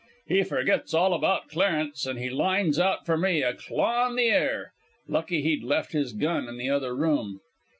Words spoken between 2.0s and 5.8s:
and he lines out for me, a clawin' the air. Lucky he'd